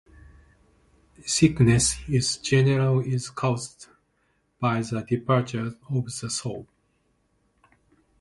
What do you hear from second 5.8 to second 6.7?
of the soul.